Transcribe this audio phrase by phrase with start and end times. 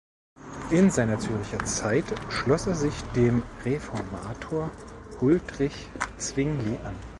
[0.71, 4.71] In seiner Zürcher Zeit schloss er sich dem Reformator
[5.19, 6.95] Huldrych Zwingli an.